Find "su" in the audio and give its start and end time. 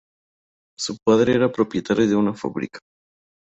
0.79-0.97